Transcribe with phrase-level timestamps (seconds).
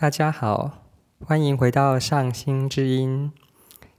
[0.00, 0.78] 大家好，
[1.26, 3.30] 欢迎回到上心之音。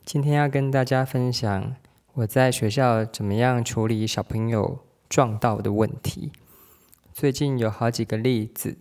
[0.04, 1.76] 今天要跟大家分享
[2.14, 6.32] 我在学校怎么样处理小朋友撞到的问题。
[7.14, 8.80] 最近有好几个例子，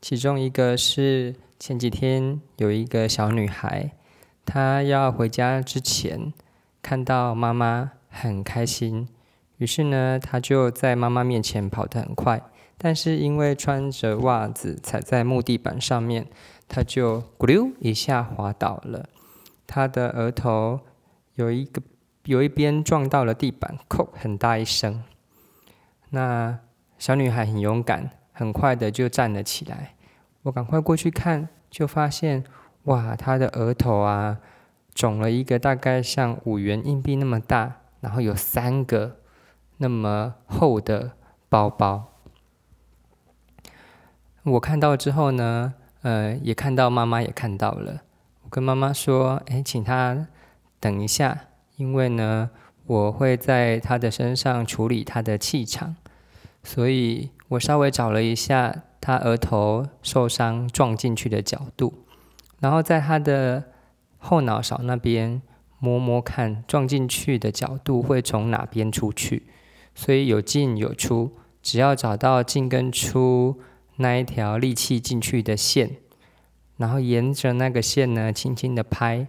[0.00, 3.90] 其中一个是前几天有一个小女孩，
[4.44, 6.32] 她要回家之前
[6.80, 9.08] 看到妈妈很开心，
[9.56, 12.40] 于是呢，她就在妈妈面前跑得很快。
[12.82, 16.26] 但是因为穿着袜子踩在木地板上面，
[16.72, 19.08] 他就咕溜一下滑倒了。
[19.66, 20.78] 他的额头
[21.34, 21.82] 有一个
[22.24, 25.02] 有一边撞到了地板，扣很大一声。
[26.10, 26.60] 那
[26.96, 29.96] 小女孩很勇敢，很快的就站了起来。
[30.42, 32.44] 我赶快过去看，就发现
[32.84, 34.38] 哇，她的额头啊
[34.94, 39.16] 肿了一个大概像五元硬币那么大，然后有三个
[39.78, 41.12] 那么厚的
[41.48, 42.12] 包包。
[44.44, 48.00] 我看到之后呢，呃，也看到妈妈也看到了。
[48.42, 50.26] 我跟妈妈说：“哎，请她
[50.80, 52.48] 等一下，因为呢，
[52.86, 55.96] 我会在她的身上处理她的气场。
[56.62, 61.92] 所以我稍微找了一下她额头受伤撞进去的角度，
[62.60, 63.64] 然后在她的
[64.16, 65.42] 后脑勺那边
[65.78, 69.46] 摸摸看，撞进去的角度会从哪边出去。
[69.94, 73.60] 所以有进有出，只要找到进跟出。”
[74.00, 75.90] 那一条利器进去的线，
[76.78, 79.26] 然后沿着那个线呢，轻轻的拍，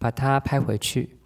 [0.00, 1.16] 把它拍回去。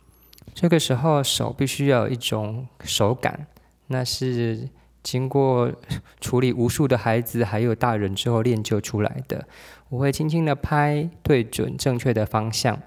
[0.52, 3.46] 这个时候手必须要有一种手感，
[3.86, 4.68] 那是
[5.02, 5.72] 经过
[6.20, 9.48] 处理无数的孩子还有大人之后练就出来的。
[9.88, 12.78] 我会轻轻的拍，对准正确的方向。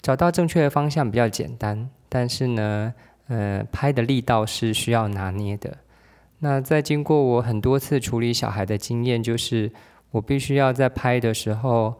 [0.00, 2.92] 找到正确的方向比较简单，但是呢，
[3.28, 5.78] 呃，拍的力道是需要拿捏的。
[6.44, 9.70] 那在经过我很多次处理小孩的经验，就是
[10.10, 11.94] 我必须要在拍的时候，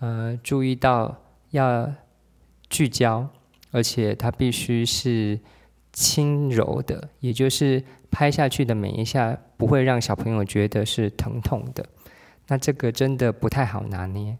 [0.00, 1.16] 呃，注意到
[1.52, 1.90] 要
[2.68, 3.26] 聚焦，
[3.70, 5.40] 而且它必须是
[5.94, 11.82] 轻柔的，也就是拍下去的每一下不会让小朋友觉得是疼痛的。
[12.48, 14.36] 那这个真的不太好拿捏，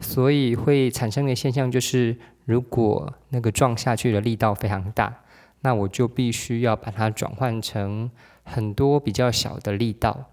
[0.00, 5.14] 所以会产生的现象就是，如果那个撞下去的力道非常大，
[5.60, 8.10] 那我就必须要把它转换成。
[8.44, 10.26] 很多比较小的力道，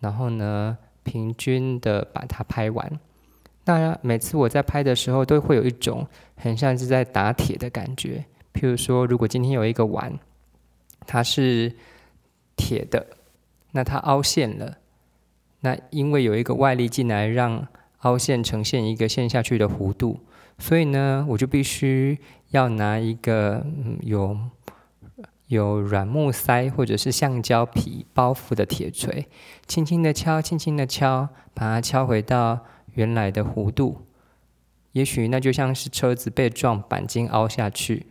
[0.00, 3.00] 然后呢，平均的把它拍完。
[3.64, 6.06] 那每次我在拍的时候，都会有一种
[6.36, 8.24] 很像是在打铁的感觉。
[8.52, 10.18] 譬如说，如果今天有一个碗，
[11.06, 11.74] 它是
[12.56, 13.06] 铁的，
[13.72, 14.78] 那它凹陷了，
[15.60, 17.66] 那因为有一个外力进来，让
[18.00, 20.20] 凹陷呈现一个陷下去的弧度，
[20.58, 22.18] 所以呢，我就必须
[22.50, 24.38] 要拿一个嗯有。
[25.48, 29.28] 有软木塞或者是橡胶皮包覆的铁锤，
[29.66, 32.60] 轻轻的敲，轻轻的敲，把它敲回到
[32.94, 34.06] 原来的弧度。
[34.92, 38.06] 也许那就像是车子被撞，钣金凹下去。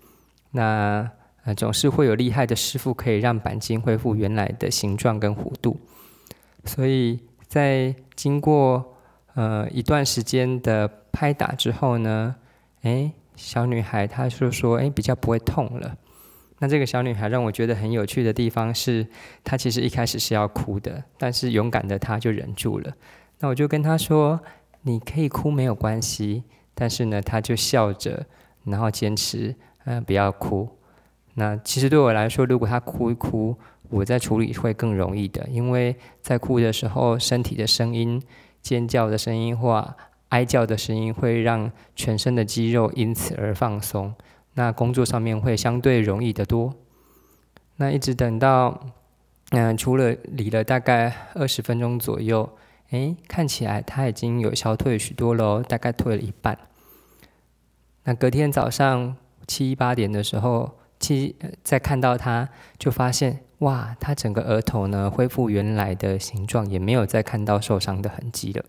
[0.52, 1.10] 那
[1.46, 5.80] 呃，总是会有厉害的师傅可以让钣金恢复原来的形状跟弧度。
[6.66, 8.96] 所以在经过
[9.34, 12.36] 呃一段时间的拍打之后呢，
[12.84, 15.98] 哎，小女孩她就说，哎，比较不会痛了。
[16.64, 19.06] 那这个小女孩让我觉得很有趣的地方是，
[19.44, 22.94] 她其实一开始是要哭的，但是勇敢的她就忍住了。
[23.40, 24.40] 那我就跟她说
[24.84, 26.44] ：“你可以哭没有关系。”
[26.74, 28.26] 但是呢，她就笑着，
[28.64, 29.54] 然后坚持，
[29.84, 30.70] 嗯，不要哭。
[31.34, 33.58] 那其实对我来说，如果她哭一哭，
[33.90, 38.24] 我在处理会更容易的，因为在哭的时候，身体的声音、
[38.62, 39.94] 尖叫的声音或
[40.30, 44.16] 哀叫的声音，会让全身的肌肉因此而放松。
[44.56, 46.74] 那工作上面会相对容易得多。
[47.78, 48.80] 那一直等到，
[49.50, 52.48] 嗯，除了理了大概二十分钟左右，
[52.92, 56.58] 诶，看起来他已经有消退许多喽，大概退了一半。
[58.04, 59.16] 那隔天早上
[59.48, 68.64] 七八点的时候，七再看到他，就发现哇，他整个额头呢恢复原来的形状，也没有再看到受伤的痕迹了。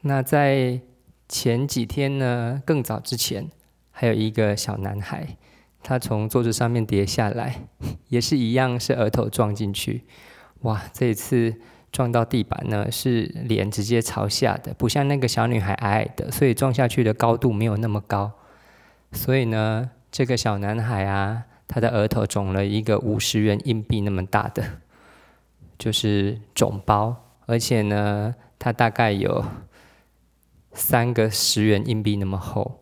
[0.00, 0.80] 那在
[1.28, 3.50] 前几天呢，更早之前。
[3.96, 5.36] 还有一个小男孩，
[5.80, 7.68] 他从桌子上面跌下来，
[8.10, 10.02] 也是一样是额头撞进去。
[10.62, 11.54] 哇，这一次
[11.92, 18.32] 撞到地板呢，是脸直接朝下的，不像那个小女孩矮矮的，所以撞下去的高度没有那么高。
[19.12, 24.80] 所以呢，这个小男孩啊，他的额头肿了一个五十元硬币那么大的，
[25.78, 29.44] 就是肿包，而且呢，它大概有
[30.72, 32.80] 三个十元硬币那么厚。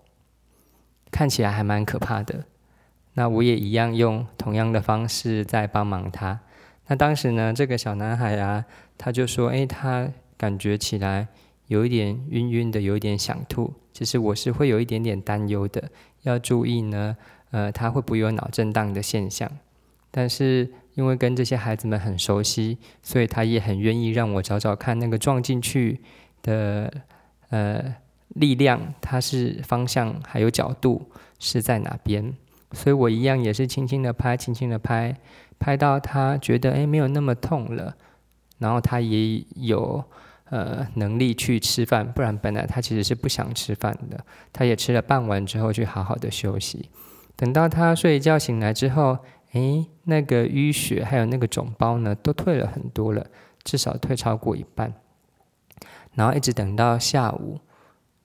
[1.23, 2.45] 看起来还蛮可怕的，
[3.13, 6.41] 那我也一样用同样的方式在帮忙他。
[6.89, 8.65] 那当时呢，这个小男孩啊，
[8.99, 11.29] 他就说：“哎，他感觉起来
[11.69, 13.73] 有一点晕晕的，有一点想吐。
[13.93, 15.91] 其实我是会有一点点担忧的，
[16.23, 17.17] 要注意呢，
[17.53, 19.49] 呃，他会不会有脑震荡的现象？
[20.11, 26.01] 但是因为跟这些孩子们很熟悉，所以他也很愿意让我找找看那个撞进去
[26.43, 26.93] 的
[27.51, 27.95] 呃
[28.35, 32.35] 力量，它是方向还有角度是在哪边？
[32.73, 35.17] 所以我一样也是轻轻的拍，轻轻的拍，
[35.59, 37.97] 拍到他觉得哎没有那么痛了，
[38.59, 40.05] 然后他也有。
[40.53, 44.23] 呃，能力去吃饭，不然本来他其实是不想吃饭的。
[44.53, 46.91] 他也吃了半碗之后，去好好的休息。
[47.37, 49.17] 等到他睡一觉醒来之后，
[49.53, 53.27] 诶，那个淤血还有那个肿包呢，都退了很多了，
[53.65, 54.93] 至少退超过一半。
[56.17, 57.59] 然后一直等到下午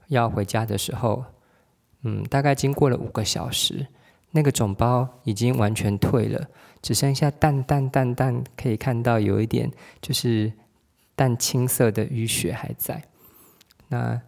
[0.08, 1.24] 要回家的时候，
[2.04, 3.88] 嗯，大概经过了五个小时，
[4.32, 6.48] 那个肿包已经完全退了，
[6.82, 9.72] 只剩下淡淡淡淡可以看到有一点
[10.02, 10.52] 就是。
[11.18, 13.02] 淡青色的淤血还在，
[13.88, 14.22] 那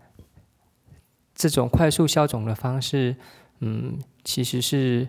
[1.36, 3.16] 这种快速消肿的方式，
[3.60, 5.08] 嗯，其实是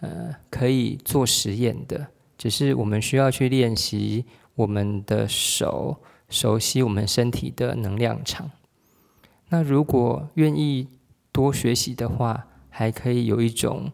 [0.00, 4.26] 呃可以做实验的，只是我们需要去练习
[4.56, 5.96] 我们的手，
[6.28, 8.50] 熟悉我们身体的能量场。
[9.48, 10.88] 那如果愿意
[11.32, 13.92] 多学习的话，还可以有一种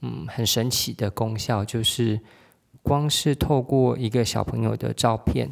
[0.00, 2.20] 嗯很神奇的功效，就是
[2.82, 5.50] 光是透过一个小朋友的照片。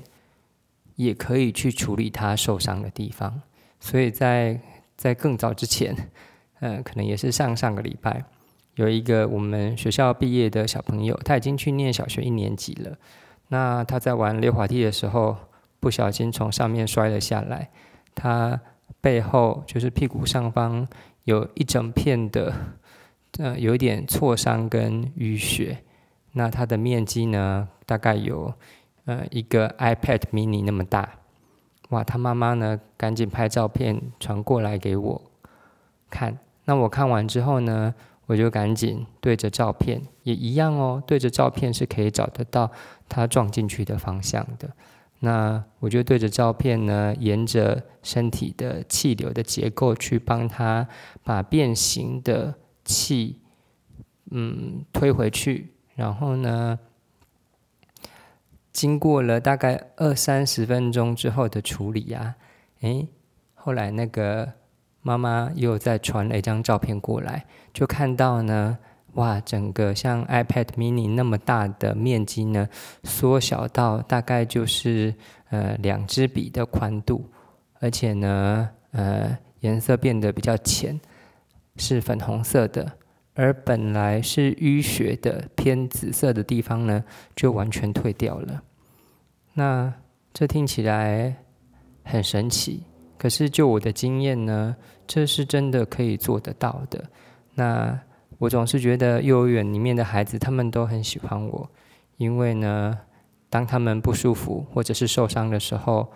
[0.97, 3.41] 也可以去处理他受伤的地方，
[3.81, 4.61] 所以在
[4.95, 5.97] 在更早之前，
[6.61, 8.23] 嗯，可能也是上上个礼拜，
[8.75, 12.99] 有一个我们学校毕业的小朋友，他已经去念小学一年级了。
[13.49, 15.35] 那他在玩溜滑梯的时候，
[15.81, 17.71] 不小心从上面摔了下来，
[18.15, 18.61] 他
[19.03, 20.89] 背后就是屁股上方
[21.25, 22.55] 有一整片的，
[23.39, 25.85] 呃，有一点挫伤跟淤血。
[26.33, 28.55] 那它的面积呢，大概有。
[29.05, 31.19] 呃，一个 iPad mini 那么大，
[31.89, 32.05] 哇！
[32.05, 35.23] 他妈妈呢，赶紧拍照片传过来给我
[36.09, 36.39] 看。
[36.67, 37.93] 那我看完之后呢，
[38.27, 42.71] 我就赶紧对着照片，也一样哦，对着照片是可以找得到
[43.09, 44.71] 他撞进去的方向的。
[45.25, 50.87] 那我就对着照片呢，沿着身体的气流的结构去帮他
[51.23, 52.55] 把变形的
[52.85, 53.41] 气，
[54.31, 56.79] 嗯，推回去，然后呢。
[58.73, 62.37] 经过了大概二三十分钟之后的处理啊，
[62.81, 63.07] 诶，
[63.55, 64.55] 后来那个
[65.03, 68.79] 妈妈又再传了一张照片过来，就看到呢，
[69.15, 72.69] 哇，整个像 iPad mini 那么大的面积呢，
[73.05, 75.15] 缩小到大概就是
[75.51, 77.29] 呃两支笔的宽度，
[77.81, 80.99] 而且呢，呃，颜色变得比较浅，
[81.77, 82.93] 是粉红色的。
[83.35, 87.03] 而本来是淤血的偏紫色的地方呢，
[87.35, 88.63] 就完全退掉了。
[89.55, 89.93] 那
[90.35, 91.35] 这听起来
[92.05, 92.83] 很神奇，
[93.17, 94.77] 可是就我的经验呢，
[95.07, 97.05] 这是真的可以做得到的。
[97.55, 97.99] 那
[98.43, 101.71] 我总是觉得幼儿园里面的孩子他们都很喜欢我，
[102.17, 102.99] 因为呢，
[103.49, 106.11] 当他们不舒服或者是受伤的时候，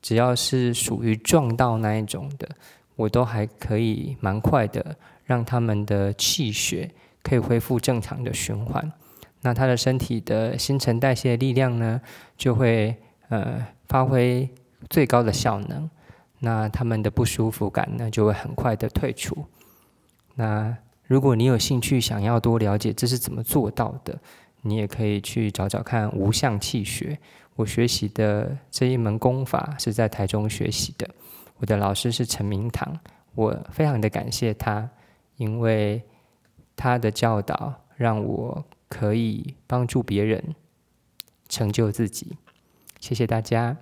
[0.00, 2.48] 只要是属于撞到那一种的，
[2.96, 4.96] 我都还可以蛮快的。
[5.24, 6.90] 让他们的气血
[7.22, 8.92] 可以恢复正常的循环，
[9.42, 12.00] 那他的身体的新陈代谢力量呢，
[12.36, 12.94] 就会
[13.28, 14.50] 呃发挥
[14.90, 15.88] 最高的效能，
[16.40, 19.46] 那他们的不舒服感呢，就会很快的退出。
[20.34, 20.76] 那
[21.12, 24.18] 如果你有兴趣想要多了解这是怎么做到的，
[24.62, 27.18] 你也可以去找找看无相气学。
[27.54, 31.06] 我学习的这一门功法是在台中学习的，
[31.58, 32.98] 我的老师是陈明堂，
[33.34, 34.88] 我非常的感谢他。
[35.36, 36.02] 因为
[36.74, 40.54] 他的教导，让我可以帮助别人，
[41.46, 42.38] 成就自己。
[43.00, 43.76] 谢谢大家。